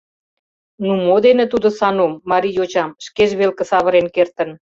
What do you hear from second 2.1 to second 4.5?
марий йочам— шкеж велке савырен кертын?